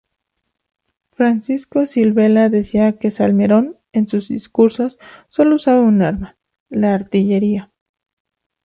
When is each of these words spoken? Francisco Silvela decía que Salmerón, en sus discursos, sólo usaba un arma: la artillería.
Francisco 1.13 1.85
Silvela 1.85 2.49
decía 2.49 2.97
que 2.97 3.11
Salmerón, 3.11 3.77
en 3.93 4.07
sus 4.07 4.29
discursos, 4.29 4.97
sólo 5.29 5.57
usaba 5.57 5.81
un 5.81 6.01
arma: 6.01 6.37
la 6.71 6.95
artillería. 6.95 7.71